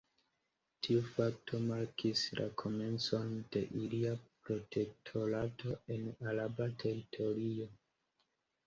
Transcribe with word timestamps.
Tiu 0.85 1.01
fakto 1.09 1.59
markis 1.65 2.23
la 2.39 2.47
komencon 2.63 3.29
de 3.57 3.63
ilia 3.83 4.15
protektorato 4.49 5.79
en 5.99 6.11
araba 6.35 6.71
teritorio. 6.87 7.71